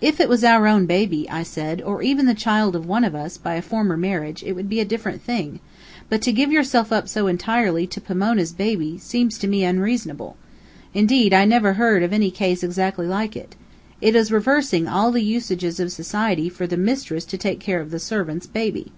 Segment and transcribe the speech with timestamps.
[0.00, 3.14] "If it was our own baby," I said, "or even the child of one of
[3.14, 5.60] us, by a former marriage, it would be a different thing;
[6.08, 10.38] but to give yourself up so entirely to Pomona's baby, seems, to me, unreasonable.
[10.94, 13.54] Indeed, I never heard of any case exactly like it.
[14.00, 17.90] It is reversing all the usages of society for the mistress to take care of
[17.90, 18.92] the servant's baby."